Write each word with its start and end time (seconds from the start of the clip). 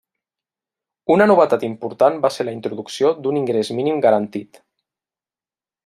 Una 1.15 1.27
novetat 1.31 1.65
important 1.67 2.17
va 2.25 2.33
ser 2.37 2.47
la 2.47 2.55
introducció 2.57 3.13
d'un 3.27 3.39
ingrés 3.43 3.73
mínim 3.81 4.01
garantit. 4.07 4.63